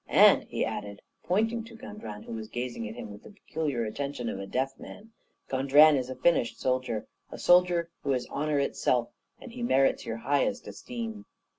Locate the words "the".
3.21-3.29